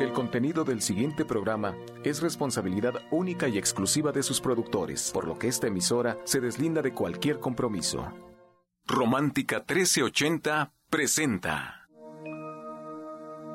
[0.00, 5.36] El contenido del siguiente programa es responsabilidad única y exclusiva de sus productores, por lo
[5.36, 8.06] que esta emisora se deslinda de cualquier compromiso.
[8.86, 11.88] Romántica 1380 presenta.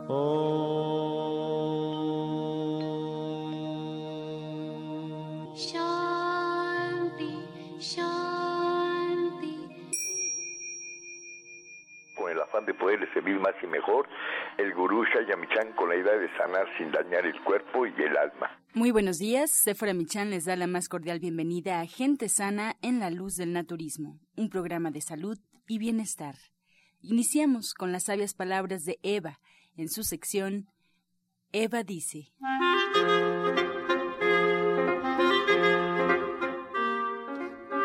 [0.06, 1.03] Con
[12.74, 14.08] de poderle servir más y mejor,
[14.58, 18.59] el gurú Shayamichan con la idea de sanar sin dañar el cuerpo y el alma.
[18.73, 22.99] Muy buenos días, Sephora Michan les da la más cordial bienvenida a Gente Sana en
[22.99, 26.35] la Luz del Naturismo, un programa de salud y bienestar.
[27.01, 29.40] Iniciamos con las sabias palabras de Eva
[29.77, 30.67] en su sección
[31.51, 32.34] Eva dice.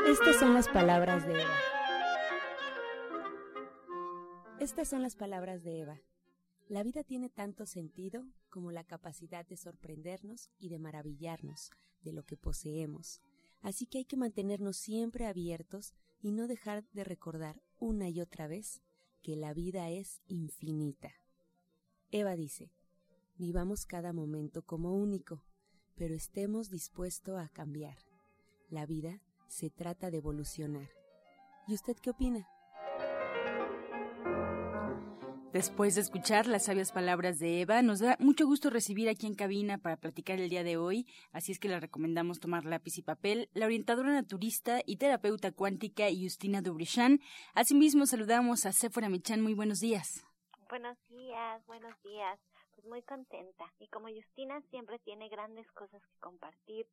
[0.08, 1.67] Estas son las palabras de Eva.
[4.68, 5.98] Estas son las palabras de Eva.
[6.68, 11.70] La vida tiene tanto sentido como la capacidad de sorprendernos y de maravillarnos
[12.02, 13.22] de lo que poseemos.
[13.62, 18.46] Así que hay que mantenernos siempre abiertos y no dejar de recordar una y otra
[18.46, 18.82] vez
[19.22, 21.14] que la vida es infinita.
[22.10, 22.70] Eva dice,
[23.38, 25.42] vivamos cada momento como único,
[25.96, 27.96] pero estemos dispuestos a cambiar.
[28.68, 30.90] La vida se trata de evolucionar.
[31.66, 32.46] ¿Y usted qué opina?
[35.52, 39.34] Después de escuchar las sabias palabras de Eva, nos da mucho gusto recibir aquí en
[39.34, 43.02] cabina para platicar el día de hoy, así es que le recomendamos tomar lápiz y
[43.02, 47.20] papel, la orientadora naturista y terapeuta cuántica Justina Dubrichan.
[47.54, 49.40] Asimismo, saludamos a Sephora Michan.
[49.40, 50.22] Muy buenos días.
[50.68, 52.38] Buenos días, buenos días.
[52.74, 53.72] Pues muy contenta.
[53.78, 56.86] Y como Justina siempre tiene grandes cosas que compartir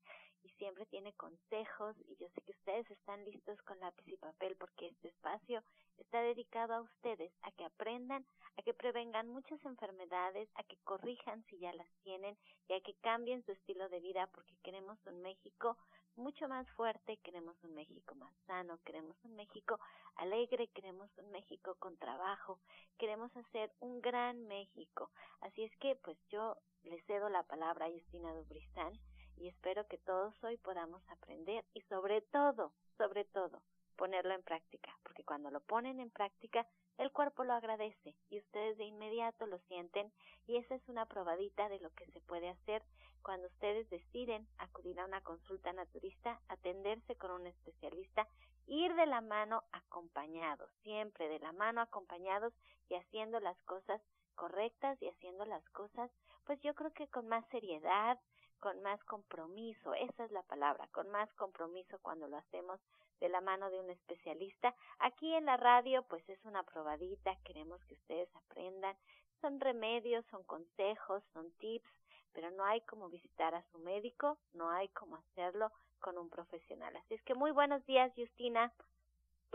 [0.45, 4.55] y siempre tiene consejos y yo sé que ustedes están listos con lápiz y papel
[4.57, 5.63] porque este espacio
[5.97, 8.25] está dedicado a ustedes, a que aprendan,
[8.57, 12.37] a que prevengan muchas enfermedades, a que corrijan si ya las tienen
[12.67, 15.77] y a que cambien su estilo de vida porque queremos un México
[16.15, 19.79] mucho más fuerte, queremos un México más sano, queremos un México
[20.15, 22.59] alegre, queremos un México con trabajo,
[22.97, 25.11] queremos hacer un gran México.
[25.41, 28.93] Así es que pues yo le cedo la palabra a Justina Dubristán
[29.37, 33.61] y espero que todos hoy podamos aprender y sobre todo, sobre todo,
[33.95, 38.77] ponerlo en práctica, porque cuando lo ponen en práctica, el cuerpo lo agradece y ustedes
[38.77, 40.11] de inmediato lo sienten
[40.47, 42.83] y esa es una probadita de lo que se puede hacer
[43.21, 48.27] cuando ustedes deciden acudir a una consulta naturista, atenderse con un especialista,
[48.67, 52.53] ir de la mano acompañados, siempre de la mano acompañados
[52.87, 54.01] y haciendo las cosas
[54.35, 56.11] correctas y haciendo las cosas,
[56.45, 58.19] pues yo creo que con más seriedad,
[58.59, 62.79] con más compromiso, esa es la palabra, con más compromiso cuando lo hacemos
[63.19, 64.75] de la mano de un especialista.
[64.99, 68.95] Aquí en la radio pues es una probadita, queremos que ustedes aprendan,
[69.41, 71.89] son remedios, son consejos, son tips,
[72.33, 76.95] pero no hay como visitar a su médico, no hay como hacerlo con un profesional.
[76.97, 78.73] Así es que muy buenos días, Justina.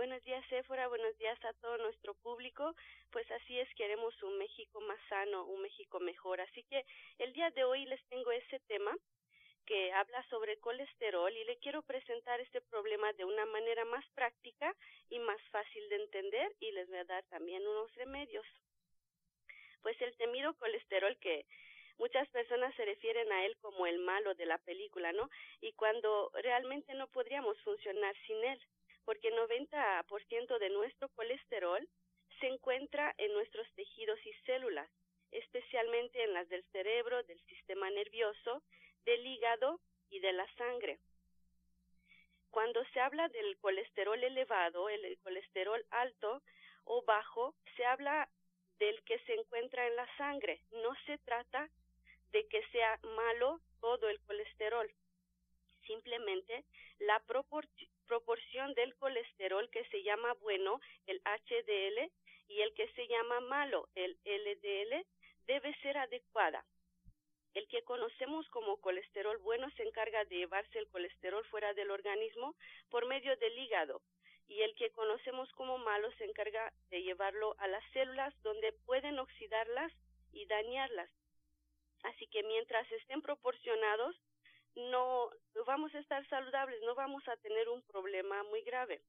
[0.01, 0.89] Buenos días, Éfora.
[0.89, 2.75] Buenos días a todo nuestro público.
[3.11, 6.41] Pues así es, queremos un México más sano, un México mejor.
[6.41, 6.87] Así que
[7.19, 8.97] el día de hoy les tengo ese tema
[9.67, 14.75] que habla sobre colesterol y le quiero presentar este problema de una manera más práctica
[15.11, 18.47] y más fácil de entender y les voy a dar también unos remedios.
[19.83, 21.45] Pues el temido colesterol que
[21.99, 25.29] muchas personas se refieren a él como el malo de la película, ¿no?
[25.61, 28.59] Y cuando realmente no podríamos funcionar sin él
[29.11, 31.85] porque el 90% de nuestro colesterol
[32.39, 34.89] se encuentra en nuestros tejidos y células,
[35.33, 38.63] especialmente en las del cerebro, del sistema nervioso,
[39.05, 41.01] del hígado y de la sangre.
[42.53, 46.41] Cuando se habla del colesterol elevado, el colesterol alto
[46.85, 48.29] o bajo, se habla
[48.79, 50.63] del que se encuentra en la sangre.
[50.71, 51.69] No se trata
[52.31, 54.89] de que sea malo todo el colesterol.
[55.85, 56.65] Simplemente
[57.01, 62.11] la proporción proporción del colesterol que se llama bueno, el HDL,
[62.49, 65.07] y el que se llama malo, el LDL,
[65.47, 66.65] debe ser adecuada.
[67.55, 72.57] El que conocemos como colesterol bueno se encarga de llevarse el colesterol fuera del organismo
[72.91, 74.03] por medio del hígado
[74.49, 79.21] y el que conocemos como malo se encarga de llevarlo a las células donde pueden
[79.21, 79.93] oxidarlas
[80.33, 81.11] y dañarlas.
[82.03, 84.17] Así que mientras estén proporcionados,
[84.75, 85.31] no
[85.67, 89.03] vamos a estar saludables, no vamos a tener un problema muy grave.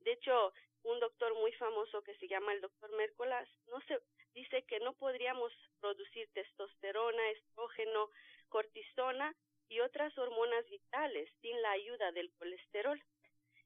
[0.00, 0.52] De hecho,
[0.84, 4.00] un doctor muy famoso que se llama el doctor Mércolas no se
[4.34, 8.10] dice que no podríamos producir testosterona, estrógeno,
[8.48, 9.34] cortisona
[9.68, 13.02] y otras hormonas vitales sin la ayuda del colesterol.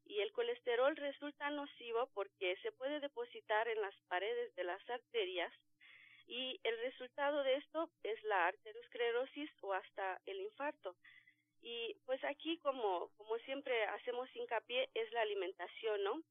[0.04, 5.52] Y el colesterol resulta nocivo porque se puede depositar en las paredes de las arterias
[6.26, 10.96] y el resultado de esto es la arteriosclerosis o hasta el infarto.
[11.60, 16.22] Y pues aquí como como siempre hacemos hincapié es la alimentación, ¿no?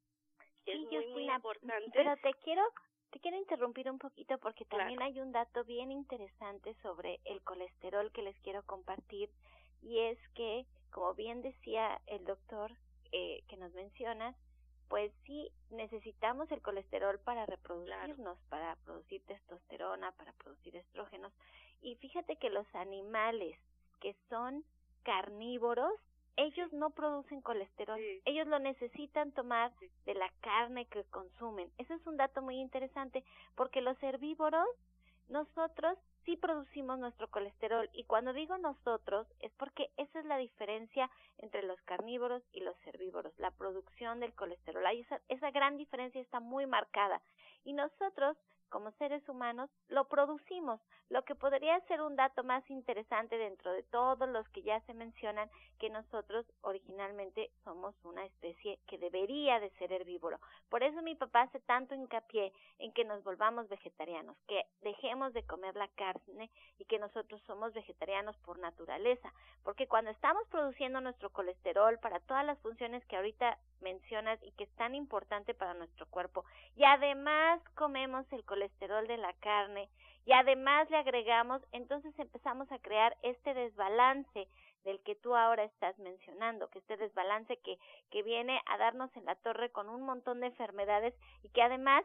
[0.66, 1.92] Es muy muy importante.
[1.94, 2.64] Pero te quiero
[3.12, 8.12] te quiero interrumpir un poquito porque también hay un dato bien interesante sobre el colesterol
[8.12, 9.30] que les quiero compartir
[9.82, 12.72] y es que, como bien decía el doctor
[13.12, 14.36] eh, que nos mencionas,
[14.92, 21.32] pues sí necesitamos el colesterol para reproducirnos, para producir testosterona, para producir estrógenos.
[21.82, 23.58] Y fíjate que los animales
[24.02, 24.66] que son
[25.04, 25.94] carnívoros
[26.36, 29.72] ellos no producen colesterol, ellos lo necesitan tomar
[30.06, 31.72] de la carne que consumen.
[31.78, 33.24] Ese es un dato muy interesante
[33.56, 34.68] porque los herbívoros,
[35.30, 41.10] nosotros sí producimos nuestro colesterol y cuando digo nosotros es porque esa es la diferencia
[41.38, 44.84] entre los carnívoros y los herbívoros, la producción del colesterol.
[44.94, 47.22] esa, esa gran diferencia está muy marcada
[47.64, 48.38] y nosotros
[48.72, 50.80] como seres humanos lo producimos,
[51.10, 54.94] lo que podría ser un dato más interesante dentro de todos los que ya se
[54.94, 60.40] mencionan, que nosotros originalmente somos una especie que debería de ser herbívoro.
[60.70, 65.44] Por eso mi papá hace tanto hincapié en que nos volvamos vegetarianos, que dejemos de
[65.44, 69.34] comer la carne y que nosotros somos vegetarianos por naturaleza,
[69.64, 74.66] porque cuando estamos produciendo nuestro colesterol para todas las funciones que ahorita mencionas y que
[74.66, 76.46] es tan importante para nuestro cuerpo,
[76.76, 79.90] y además comemos el colesterol de la carne,
[80.26, 84.48] y además le agregamos, entonces empezamos a crear este desbalance
[84.84, 87.78] del que tú ahora estás mencionando, que este desbalance que,
[88.10, 91.14] que viene a darnos en la torre con un montón de enfermedades
[91.44, 92.04] y que además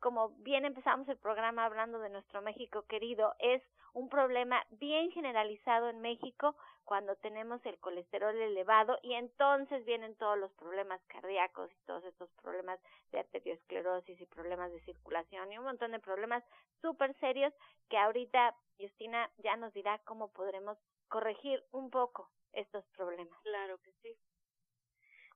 [0.00, 3.62] como bien empezamos el programa hablando de nuestro México querido, es
[3.92, 6.54] un problema bien generalizado en México
[6.84, 12.30] cuando tenemos el colesterol elevado y entonces vienen todos los problemas cardíacos y todos estos
[12.42, 12.78] problemas
[13.10, 16.44] de arteriosclerosis y problemas de circulación y un montón de problemas
[16.82, 17.52] súper serios
[17.88, 20.78] que ahorita Justina ya nos dirá cómo podremos
[21.08, 23.38] corregir un poco estos problemas.
[23.42, 24.16] Claro que sí.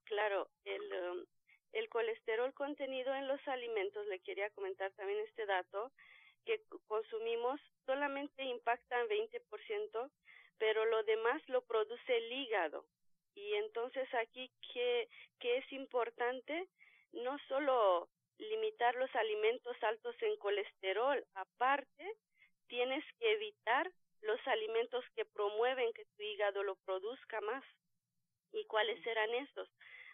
[0.05, 1.25] Claro, el, um,
[1.73, 5.93] el colesterol contenido en los alimentos, le quería comentar también este dato,
[6.45, 10.11] que consumimos solamente impactan 20%,
[10.59, 12.85] pero lo demás lo produce el hígado.
[13.35, 15.09] Y entonces aquí, ¿qué,
[15.39, 16.69] qué es importante?
[17.13, 18.09] No solo
[18.39, 22.17] limitar los alimentos altos en colesterol, aparte,
[22.69, 23.91] tienes que evitar
[24.23, 27.65] los alimentos que promueven que tu hígado lo produzca más.
[28.53, 29.69] ¿Y cuáles serán estos?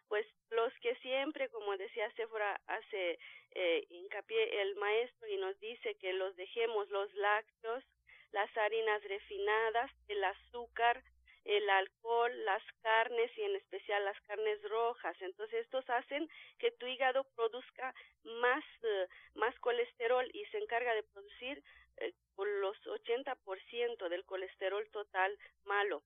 [0.09, 3.19] Pues los que siempre, como decía Sephora, hace
[3.53, 7.85] eh, hincapié el maestro y nos dice que los dejemos los lácteos,
[8.33, 11.03] las harinas refinadas, el azúcar,
[11.47, 15.17] el alcohol, las carnes y en especial las carnes rojas.
[15.21, 16.29] Entonces estos hacen
[16.59, 17.95] que tu hígado produzca
[18.25, 21.63] más, eh, más colesterol y se encarga de producir
[21.99, 26.03] eh, los 80% del colesterol total malo.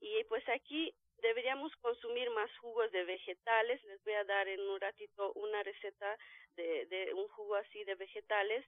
[0.00, 3.82] Y pues aquí deberíamos consumir más jugos de vegetales.
[3.84, 6.18] Les voy a dar en un ratito una receta
[6.56, 8.64] de, de un jugo así de vegetales.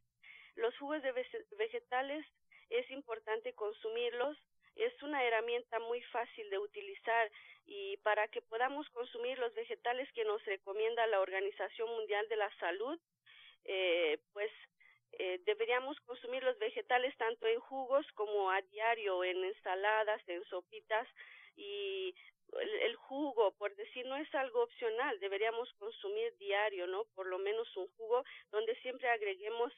[0.55, 1.13] Los jugos de
[1.59, 2.25] vegetales
[2.71, 4.39] es importante consumirlos.
[4.77, 7.31] Es una herramienta muy fácil de utilizar
[7.67, 12.51] y para que podamos consumir los vegetales que nos recomienda la Organización Mundial de la
[12.59, 12.99] Salud,
[13.65, 14.51] eh, pues
[15.13, 21.09] eh, deberíamos consumir los vegetales tanto en jugos como a diario, en ensaladas, en sopitas
[21.57, 22.15] y
[22.61, 27.05] el, jugo, por decir, no es algo opcional, deberíamos consumir diario, ¿no?
[27.15, 29.73] Por lo menos un jugo donde siempre agreguemos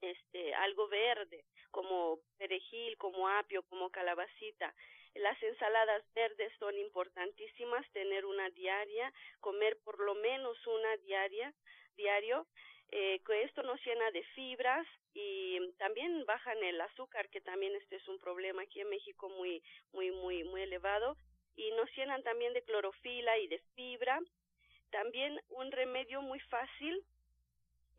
[0.00, 4.74] este algo verde, como perejil, como apio, como calabacita.
[5.14, 11.54] Las ensaladas verdes son importantísimas, tener una diaria, comer por lo menos una diaria,
[11.96, 12.46] diario,
[12.90, 17.96] eh, que esto nos llena de fibras y también bajan el azúcar, que también este
[17.96, 19.62] es un problema aquí en México muy,
[19.92, 21.16] muy, muy, muy elevado
[21.56, 24.20] y nos llenan también de clorofila y de fibra.
[24.90, 27.04] También un remedio muy fácil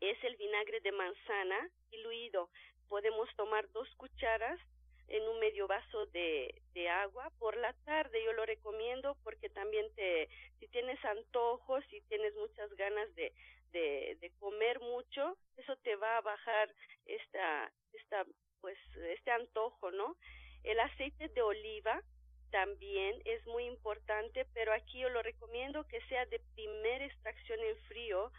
[0.00, 2.50] es el vinagre de manzana diluido.
[2.88, 4.60] Podemos tomar dos cucharas
[5.08, 8.22] en un medio vaso de, agua por la tarde.
[8.24, 13.32] Yo lo recomiendo porque también te, si tienes antojos, si tienes muchas ganas de,
[13.72, 16.72] de, de comer mucho, eso te va a bajar
[17.06, 18.24] esta, esta,
[18.60, 20.16] pues, este antojo, ¿no?
[20.62, 22.02] El aceite de oliva
[22.50, 27.76] también es muy importante, pero aquí yo lo recomiendo que sea de primera extracción en
[27.88, 28.32] frío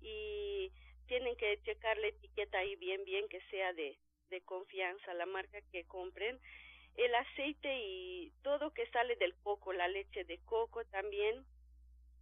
[0.00, 0.72] y
[1.06, 3.98] tienen que checar la etiqueta ahí bien, bien que sea de,
[4.30, 6.38] de confianza, la marca que compren.
[6.96, 11.44] El aceite y todo que sale del coco, la leche de coco también,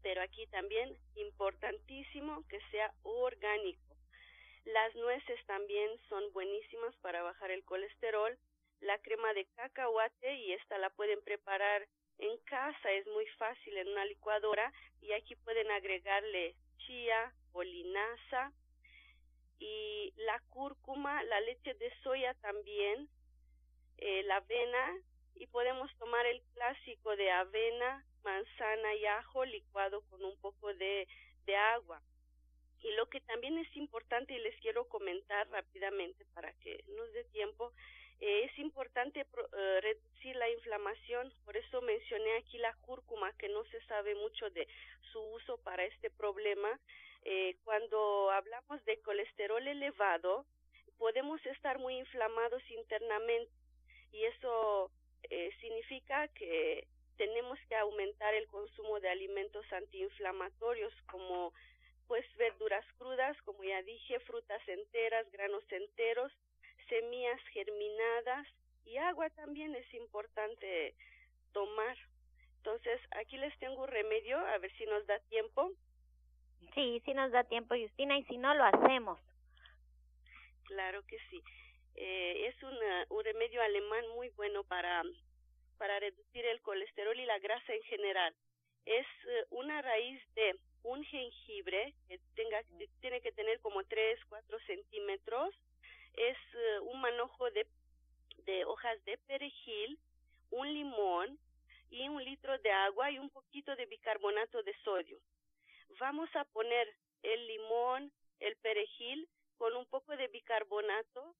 [0.03, 3.97] pero aquí también importantísimo que sea orgánico.
[4.65, 8.37] Las nueces también son buenísimas para bajar el colesterol.
[8.85, 11.89] La crema de cacahuate y esta la pueden preparar
[12.19, 18.53] en casa, es muy fácil en una licuadora y aquí pueden agregarle chía o linaza
[19.59, 23.09] y la cúrcuma, la leche de soya también,
[23.97, 24.99] eh, la avena
[25.35, 31.09] y podemos tomar el clásico de avena, manzana y ajo licuado con un poco de,
[31.47, 32.03] de agua.
[32.83, 37.25] Y lo que también es importante y les quiero comentar rápidamente para que nos dé
[37.25, 37.73] tiempo,
[38.21, 43.65] eh, es importante eh, reducir la inflamación, por eso mencioné aquí la cúrcuma, que no
[43.67, 44.67] se sabe mucho de
[45.13, 46.79] su uso para este problema.
[47.25, 50.45] Eh, cuando hablamos de colesterol elevado,
[50.99, 53.51] podemos estar muy inflamados internamente
[54.13, 54.91] y eso
[55.61, 61.53] significa que tenemos que aumentar el consumo de alimentos antiinflamatorios como
[62.07, 66.31] pues verduras crudas, como ya dije, frutas enteras, granos enteros,
[66.87, 68.47] semillas germinadas
[68.85, 70.95] y agua también es importante
[71.53, 71.97] tomar.
[72.59, 75.73] Entonces, aquí les tengo un remedio, a ver si nos da tiempo.
[76.75, 79.19] Sí, sí nos da tiempo, Justina, y si no, lo hacemos.
[80.65, 81.43] Claro que sí.
[81.97, 85.03] Eh, es una, un remedio alemán muy bueno para,
[85.79, 88.35] para reducir el colesterol y la grasa en general.
[88.85, 92.63] Es eh, una raíz de un jengibre que tenga,
[93.01, 95.55] tiene que tener como 3, 4 centímetros,
[96.17, 97.67] es eh, un manojo de,
[98.39, 99.99] de hojas de perejil,
[100.51, 101.39] un limón
[101.91, 105.19] y un litro de agua y un poquito de bicarbonato de sodio.
[106.01, 106.93] Vamos a poner
[107.23, 111.35] el limón, el perejil con un poco de bicarbonato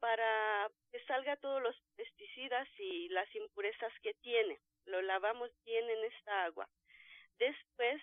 [0.00, 4.58] para que salga todos los pesticidas y las impurezas que tiene.
[4.86, 6.68] Lo lavamos bien en esta agua.
[7.38, 8.02] Después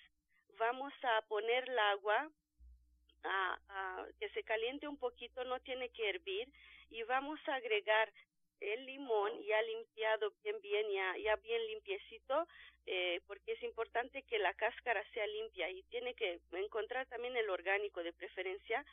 [0.57, 2.29] vamos a poner el agua
[3.25, 6.47] a, a, que se caliente un poquito, no tiene que hervir,
[6.89, 8.11] y vamos a agregar
[8.61, 12.47] el limón ya limpiado bien, bien, ya, ya bien limpiecito,
[12.85, 17.49] eh, porque es importante que la cáscara sea limpia y tiene que encontrar también el
[17.49, 18.85] orgánico de preferencia.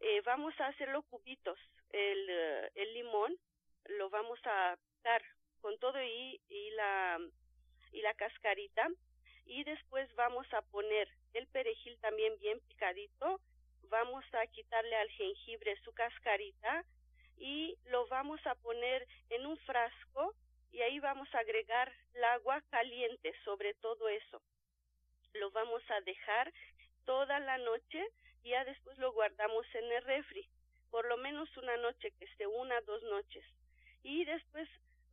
[0.00, 1.58] Eh, vamos a hacerlo cubitos,
[1.90, 2.28] el,
[2.74, 3.38] el limón
[3.98, 5.22] lo vamos a dar
[5.60, 7.18] con todo y, y la
[7.92, 8.88] y la cascarita
[9.44, 13.40] y después vamos a poner el perejil también bien picadito,
[13.92, 16.82] vamos a quitarle al jengibre su cascarita
[17.36, 20.34] y lo vamos a poner en un frasco
[20.70, 24.40] y ahí vamos a agregar el agua caliente sobre todo eso.
[25.34, 26.50] Lo vamos a dejar
[27.04, 28.02] toda la noche
[28.42, 30.48] y ya después lo guardamos en el refri,
[30.90, 33.44] por lo menos una noche, que esté una, dos noches.
[34.02, 34.68] Y después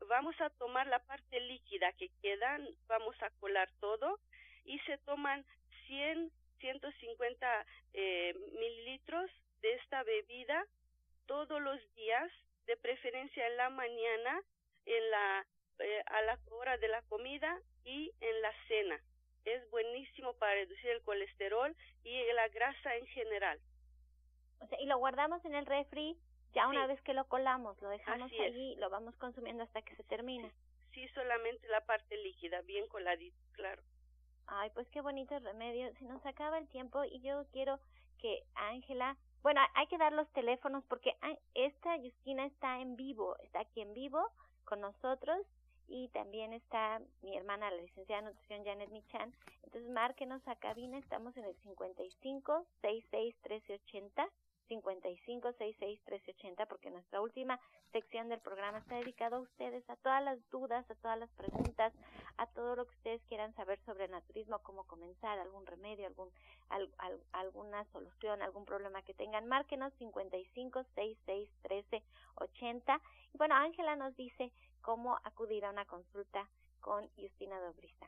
[0.07, 2.57] vamos a tomar la parte líquida que queda,
[2.87, 4.21] vamos a colar todo
[4.63, 5.45] y se toman
[5.87, 9.29] 100, 150 eh, mililitros
[9.61, 10.65] de esta bebida
[11.25, 12.31] todos los días,
[12.65, 14.41] de preferencia en la mañana,
[14.85, 15.45] en la,
[15.79, 18.99] eh, a la hora de la comida y en la cena.
[19.45, 23.59] Es buenísimo para reducir el colesterol y la grasa en general.
[24.59, 26.17] O sea, y lo guardamos en el refri
[26.53, 30.03] ya una vez que lo colamos, lo dejamos allí, lo vamos consumiendo hasta que se
[30.03, 30.51] termina.
[30.93, 33.83] Sí, solamente la parte líquida, bien coladita, claro.
[34.51, 35.93] Ay, pues qué bonito remedio.
[35.99, 37.79] Se nos acaba el tiempo y yo quiero
[38.17, 41.15] que Ángela, bueno, hay que dar los teléfonos porque
[41.53, 44.19] esta Justina está en vivo, está aquí en vivo
[44.65, 45.37] con nosotros
[45.87, 49.33] y también está mi hermana, la licenciada de nutrición Janet Michan.
[49.63, 54.29] Entonces, márquenos a cabina, estamos en el 55 66 1380
[54.69, 57.59] 55 66 1380 porque nuestra última
[57.91, 61.91] sección del programa está dedicada a ustedes, a todas las dudas, a todas las preguntas,
[62.37, 66.31] a todo lo que ustedes quieran saber sobre naturismo, cómo comenzar, algún remedio, algún
[67.33, 69.47] alguna solución, algún problema que tengan.
[69.47, 73.01] Márquenos 55 66 1380
[73.33, 76.47] y bueno, Ángela nos dice cómo acudir a una consulta
[76.79, 78.07] con Justina Dobrista.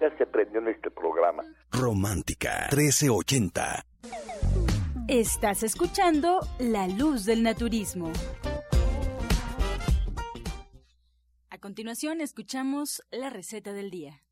[0.00, 1.42] ya se prendió en este programa.
[1.70, 3.84] Romántica 1380.
[5.08, 8.12] Estás escuchando La Luz del Naturismo.
[11.50, 14.22] A continuación escuchamos la receta del día.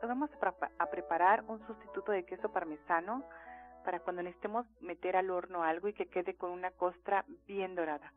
[0.00, 0.30] Vamos
[0.78, 3.24] a, preparar un sustituto de queso parmesano
[3.84, 8.12] para cuando necesitemos meter al horno algo y que quede con una costra bien dorada.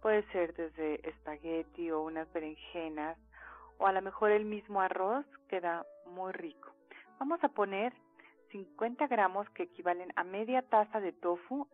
[0.00, 3.18] Puede ser desde espagueti o unas berenjenas
[3.78, 6.72] o a lo mejor el mismo arroz queda muy rico.
[7.18, 7.92] Vamos a poner
[8.50, 11.68] 50 gramos que equivalen a media taza de tofu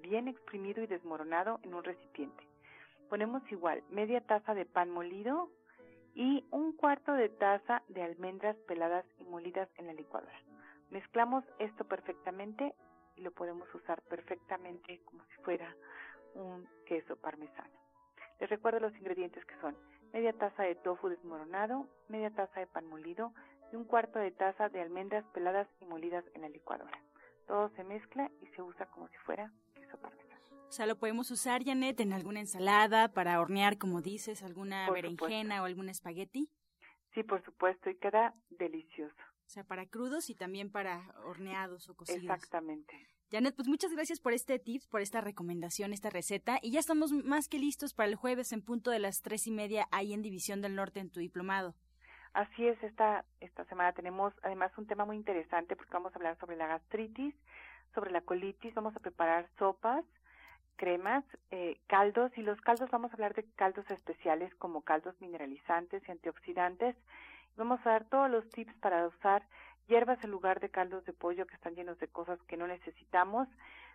[0.00, 2.46] bien exprimido y desmoronado en un recipiente.
[3.08, 5.50] Ponemos igual media taza de pan molido
[6.14, 10.38] y un cuarto de taza de almendras peladas y molidas en la licuadora.
[10.90, 12.74] Mezclamos esto perfectamente
[13.16, 15.74] y lo podemos usar perfectamente como si fuera
[16.34, 17.70] un queso parmesano.
[18.40, 19.76] Les recuerdo los ingredientes que son
[20.12, 23.32] media taza de tofu desmoronado, media taza de pan molido
[23.72, 26.98] y un cuarto de taza de almendras peladas y molidas en la licuadora.
[27.46, 30.31] Todo se mezcla y se usa como si fuera queso parmesano.
[30.72, 35.60] O sea, lo podemos usar, Janet, en alguna ensalada para hornear, como dices, alguna berenjena
[35.60, 36.48] o algún espagueti.
[37.12, 39.14] Sí, por supuesto, y queda delicioso.
[39.44, 42.22] O sea, para crudos y también para horneados o cocidos.
[42.22, 43.06] Exactamente.
[43.30, 46.58] Janet, pues muchas gracias por este tips, por esta recomendación, esta receta.
[46.62, 49.50] Y ya estamos más que listos para el jueves en punto de las tres y
[49.50, 51.74] media ahí en División del Norte en tu diplomado.
[52.32, 56.38] Así es, esta, esta semana tenemos además un tema muy interesante porque vamos a hablar
[56.38, 57.34] sobre la gastritis,
[57.94, 60.06] sobre la colitis, vamos a preparar sopas,
[60.82, 66.02] cremas, eh, caldos y los caldos vamos a hablar de caldos especiales como caldos mineralizantes
[66.08, 66.96] y antioxidantes.
[67.56, 69.46] Vamos a dar todos los tips para usar
[69.86, 73.46] hierbas en lugar de caldos de pollo que están llenos de cosas que no necesitamos,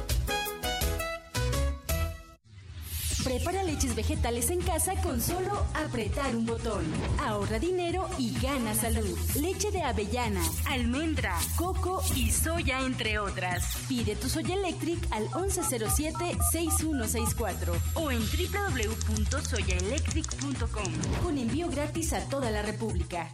[3.28, 6.82] Prepara leches vegetales en casa con solo apretar un botón.
[7.20, 9.18] Ahorra dinero y gana salud.
[9.38, 13.84] Leche de avellana, almendra, coco y soya, entre otras.
[13.86, 22.62] Pide tu Soya Electric al 1107-6164 o en www.soyaelectric.com con envío gratis a toda la
[22.62, 23.30] República.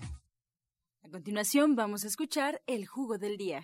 [1.04, 3.62] A continuación vamos a escuchar el jugo del día.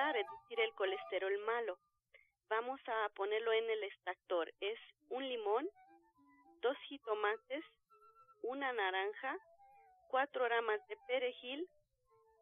[0.00, 1.78] Para reducir el colesterol malo.
[2.48, 4.50] Vamos a ponerlo en el extractor.
[4.58, 4.78] Es
[5.10, 5.68] un limón,
[6.62, 7.62] dos jitomates,
[8.42, 9.36] una naranja,
[10.08, 11.68] cuatro ramas de perejil,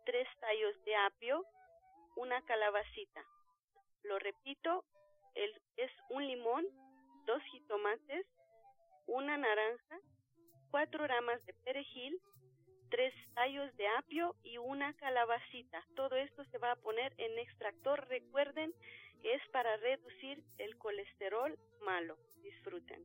[0.07, 1.44] tres tallos de apio,
[2.14, 3.25] una calabacita.
[4.05, 4.85] Lo repito,
[5.35, 6.64] es un limón,
[7.27, 8.25] dos jitomates,
[9.09, 9.99] una naranja,
[10.71, 12.21] cuatro ramas de perejil,
[12.90, 15.85] tres tallos de apio y una calabacita.
[15.94, 18.07] Todo esto se va a poner en extractor.
[18.09, 18.72] Recuerden
[19.22, 22.16] que es para reducir el colesterol malo.
[22.42, 23.05] Disfruten.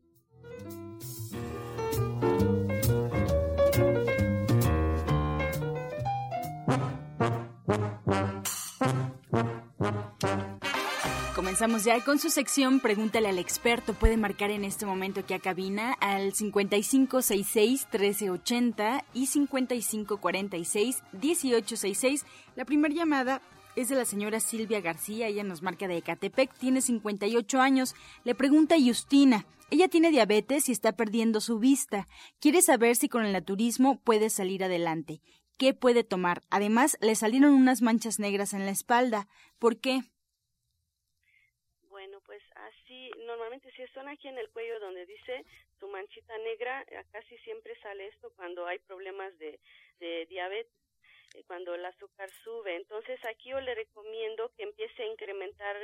[11.64, 13.94] Comenzamos ya con su sección Pregúntale al experto.
[13.94, 22.26] Puede marcar en este momento aquí a cabina al 5566-1380 y 5546-1866.
[22.58, 23.42] La primera llamada
[23.78, 25.28] es de la señora Silvia García.
[25.28, 27.96] Ella nos marca de Ecatepec, tiene 58 años.
[28.26, 29.46] Le pregunta a Justina.
[29.70, 32.10] Ella tiene diabetes y está perdiendo su vista.
[32.42, 35.22] Quiere saber si con el naturismo puede salir adelante.
[35.58, 36.42] qué puede tomar.
[36.50, 39.30] Además, le salieron unas manchas negras en la espalda.
[39.60, 40.04] ¿Por qué?
[42.94, 45.44] Así, normalmente si son aquí en el cuello donde dice
[45.80, 49.60] su manchita negra, casi siempre sale esto cuando hay problemas de,
[50.00, 50.72] de diabetes
[51.34, 52.76] eh, cuando el azúcar sube.
[52.76, 55.76] Entonces aquí yo le recomiendo que empiece a incrementar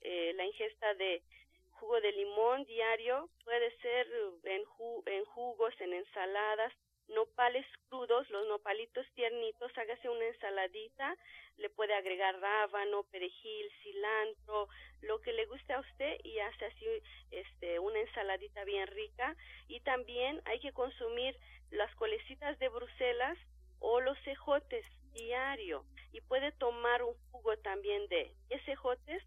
[0.00, 1.22] eh, la ingesta de
[1.70, 4.08] jugo de limón diario, puede ser
[4.42, 4.64] en,
[5.06, 6.72] en jugos, en ensaladas,
[7.14, 11.16] nopales crudos, los nopalitos tiernitos, hágase una ensaladita,
[11.56, 14.68] le puede agregar rábano, perejil, cilantro,
[15.00, 16.86] lo que le guste a usted y hace así
[17.30, 19.36] este una ensaladita bien rica.
[19.68, 21.36] Y también hay que consumir
[21.70, 23.38] las colecitas de Bruselas
[23.78, 25.84] o los cejotes diario.
[26.12, 29.22] Y puede tomar un jugo también de cejotes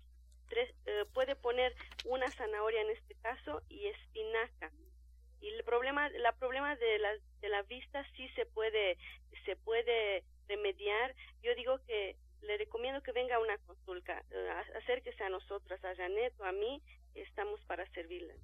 [0.48, 4.72] tres, eh, puede poner una zanahoria en este caso y espinaca
[5.76, 7.10] problema la problema de la
[7.42, 8.98] de la vista sí se puede
[9.46, 14.50] se puede remediar yo digo que le recomiendo que venga a una consulta eh,
[14.82, 16.82] acérquese a nosotras a Janet o a mí
[17.14, 18.36] estamos para servirle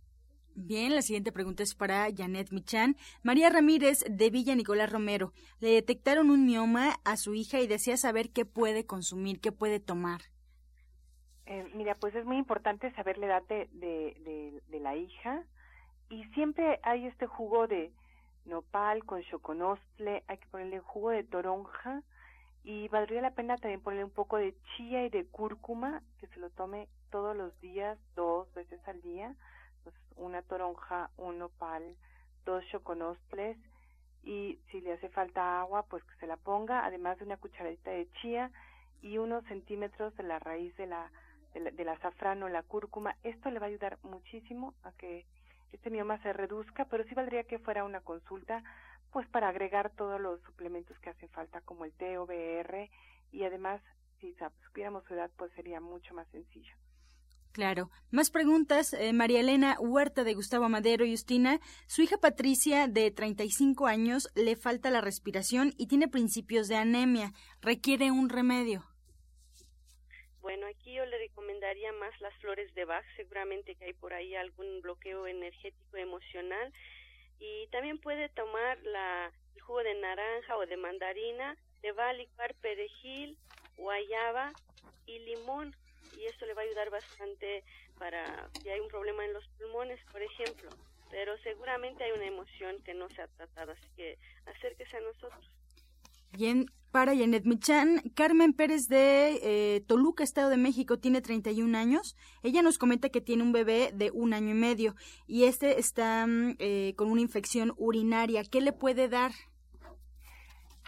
[0.54, 2.98] Bien, la siguiente pregunta es para Janet Michan.
[3.24, 5.32] María Ramírez de Villa Nicolás Romero.
[5.62, 9.80] Le detectaron un mioma a su hija y desea saber qué puede consumir, qué puede
[9.80, 10.20] tomar.
[11.46, 15.46] Eh, mira, pues es muy importante saber la edad de, de, la hija
[16.12, 17.93] y siempre hay este jugo de
[18.45, 22.04] nopal con choconostle, hay que ponerle jugo de toronja
[22.63, 26.39] y valdría la pena también ponerle un poco de chía y de cúrcuma, que se
[26.41, 29.34] lo tome todos los días, dos veces al día,
[29.84, 31.95] pues una toronja, un nopal,
[32.45, 33.58] dos choconostles
[34.24, 37.89] y si le hace falta agua, pues que se la ponga, además de una cucharadita
[37.89, 38.52] de chía
[39.02, 41.10] y unos centímetros de la raíz de la
[41.54, 43.15] del, azafrán o la cúrcuma.
[43.24, 45.26] Esto le va a ayudar muchísimo a que
[45.72, 48.64] este mioma se reduzca, pero sí valdría que fuera una consulta
[49.12, 52.90] pues para agregar todos los suplementos que hacen falta como el TOBR
[53.32, 53.82] y además
[54.20, 56.74] si supiéramos su edad pues sería mucho más sencillo.
[57.52, 57.90] Claro.
[58.12, 58.94] Más preguntas.
[58.94, 61.60] Eh, María Elena Huerta de Gustavo Madero Justina.
[61.86, 67.34] Su hija Patricia, de 35 años, le falta la respiración y tiene principios de anemia.
[67.62, 68.91] Requiere un remedio.
[70.42, 74.34] Bueno, aquí yo le recomendaría más las flores de Bach, seguramente que hay por ahí
[74.36, 76.74] algún bloqueo energético emocional
[77.38, 82.14] y también puede tomar la, el jugo de naranja o de mandarina, le va a
[82.14, 83.38] licuar perejil,
[83.78, 84.56] guayaba
[85.06, 85.76] y limón
[86.12, 87.64] y esto le va a ayudar bastante
[88.00, 90.72] para si hay un problema en los pulmones, por ejemplo,
[91.12, 95.61] pero seguramente hay una emoción que no se ha tratado, así que acérquese a nosotros.
[96.34, 102.15] Bien, para Janet Michan, Carmen Pérez de eh, Toluca, Estado de México, tiene 31 años.
[102.41, 104.96] Ella nos comenta que tiene un bebé de un año y medio
[105.28, 108.44] y este está mm, eh, con una infección urinaria.
[108.44, 109.32] ¿Qué le puede dar?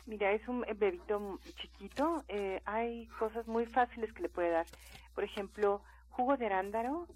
[0.06, 2.24] Mira, es un bebito chiquito.
[2.28, 4.68] Eh, hay cosas muy fáciles que le puede dar.
[5.16, 7.08] Por ejemplo, jugo de arándano,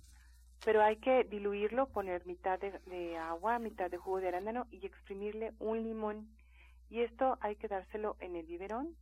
[0.65, 4.85] pero hay que diluirlo, poner mitad de, de agua, mitad de jugo de arándano y
[4.85, 6.29] exprimirle un limón
[6.89, 8.95] y esto hay que dárselo en el biberón,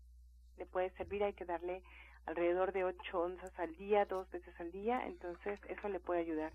[0.58, 1.84] le puede servir, hay que darle
[2.26, 6.54] alrededor de 8 onzas al día, dos veces al día, entonces eso le puede ayudar.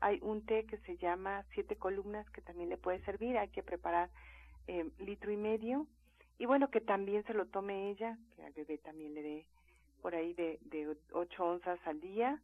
[0.00, 3.62] Hay un té que se llama siete columnas que también le puede servir, hay que
[3.62, 4.10] preparar
[4.66, 5.86] eh, litro y medio
[6.38, 9.46] y bueno, que también se lo tome ella, que al bebé también le dé
[10.02, 12.42] por ahí de, de 8 onzas al día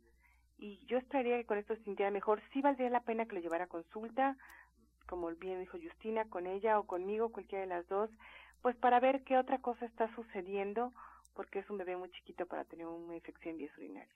[0.56, 2.40] y yo esperaría que con esto se sintiera mejor.
[2.52, 4.36] Sí valdría la pena que le llevara consulta,
[5.12, 8.08] como bien dijo Justina, con ella o conmigo, cualquiera de las dos,
[8.62, 10.90] pues para ver qué otra cosa está sucediendo,
[11.34, 14.08] porque es un bebé muy chiquito para tener una infección en.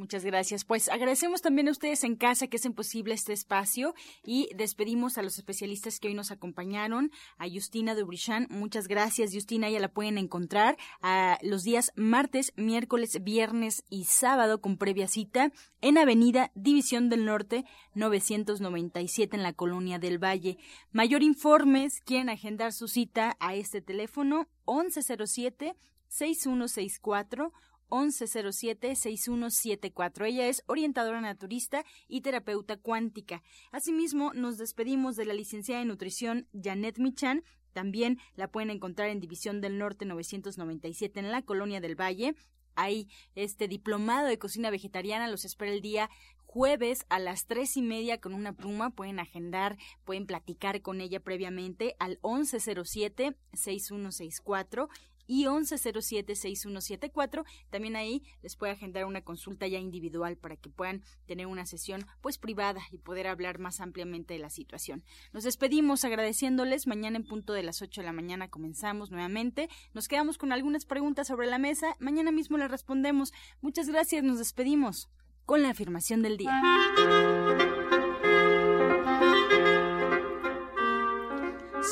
[0.00, 0.64] Muchas gracias.
[0.64, 5.22] Pues agradecemos también a ustedes en casa que hacen posible este espacio y despedimos a
[5.22, 7.12] los especialistas que hoy nos acompañaron.
[7.36, 9.34] A Justina Dubrichan, muchas gracias.
[9.34, 15.06] Justina ya la pueden encontrar a los días martes, miércoles, viernes y sábado con previa
[15.06, 20.56] cita en Avenida División del Norte 997 en la Colonia del Valle.
[20.92, 25.76] Mayor informes, quieren agendar su cita a este teléfono 1107
[26.08, 27.52] 6164
[27.90, 30.26] 1107-6174.
[30.26, 33.44] Ella es orientadora naturista y terapeuta cuántica.
[33.70, 37.44] Asimismo, nos despedimos de la licenciada en nutrición Janet Michan.
[37.72, 42.34] También la pueden encontrar en División del Norte 997 en la Colonia del Valle.
[42.76, 46.08] Hay este diplomado de cocina vegetariana, los espera el día
[46.46, 48.90] jueves a las tres y media con una pluma.
[48.90, 54.88] Pueden agendar, pueden platicar con ella previamente al 1107-6164
[55.30, 57.44] y 1107-6174.
[57.70, 62.04] También ahí les puede agendar una consulta ya individual para que puedan tener una sesión
[62.20, 65.04] pues privada y poder hablar más ampliamente de la situación.
[65.32, 66.88] Nos despedimos agradeciéndoles.
[66.88, 69.68] Mañana en punto de las 8 de la mañana comenzamos nuevamente.
[69.94, 71.94] Nos quedamos con algunas preguntas sobre la mesa.
[72.00, 73.32] Mañana mismo les respondemos.
[73.60, 74.24] Muchas gracias.
[74.24, 75.10] Nos despedimos
[75.46, 76.60] con la afirmación del día.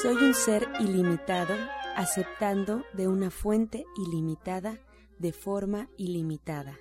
[0.03, 1.55] Soy un ser ilimitado,
[1.99, 4.79] aceptando de una fuente ilimitada,
[5.19, 6.79] de forma ilimitada.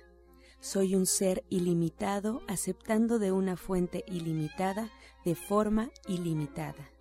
[0.60, 4.90] Soy un ser ilimitado, aceptando de una fuente ilimitada,
[5.24, 6.92] de forma ilimitada.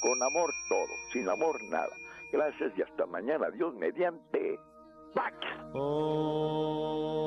[0.00, 1.92] Con amor todo, sin amor nada.
[2.32, 3.50] Gracias y hasta mañana.
[3.50, 4.58] Dios mediante.
[5.14, 5.36] ¡Pax!
[5.74, 7.26] Oh.